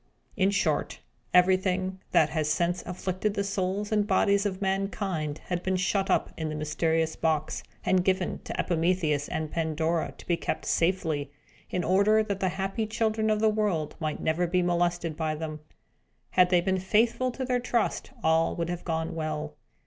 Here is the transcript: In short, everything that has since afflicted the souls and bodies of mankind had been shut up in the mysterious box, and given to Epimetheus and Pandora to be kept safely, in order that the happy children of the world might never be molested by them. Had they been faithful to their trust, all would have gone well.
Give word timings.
In 0.35 0.49
short, 0.49 0.99
everything 1.31 1.99
that 2.09 2.29
has 2.29 2.49
since 2.51 2.81
afflicted 2.87 3.35
the 3.35 3.43
souls 3.43 3.91
and 3.91 4.07
bodies 4.07 4.47
of 4.47 4.59
mankind 4.59 5.39
had 5.45 5.61
been 5.61 5.75
shut 5.75 6.09
up 6.09 6.31
in 6.35 6.49
the 6.49 6.55
mysterious 6.55 7.15
box, 7.15 7.61
and 7.85 8.03
given 8.03 8.39
to 8.45 8.59
Epimetheus 8.59 9.27
and 9.29 9.51
Pandora 9.51 10.11
to 10.17 10.25
be 10.25 10.37
kept 10.37 10.65
safely, 10.65 11.29
in 11.69 11.83
order 11.83 12.23
that 12.23 12.39
the 12.39 12.49
happy 12.49 12.87
children 12.87 13.29
of 13.29 13.41
the 13.41 13.49
world 13.49 13.95
might 13.99 14.19
never 14.19 14.47
be 14.47 14.63
molested 14.63 15.15
by 15.15 15.35
them. 15.35 15.59
Had 16.31 16.49
they 16.49 16.61
been 16.61 16.79
faithful 16.79 17.29
to 17.33 17.45
their 17.45 17.59
trust, 17.59 18.09
all 18.23 18.55
would 18.55 18.69
have 18.69 18.83
gone 18.83 19.13
well. 19.13 19.53